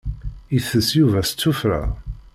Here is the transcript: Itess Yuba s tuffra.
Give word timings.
Itess 0.57 0.87
Yuba 0.97 1.21
s 1.29 1.31
tuffra. 1.39 1.81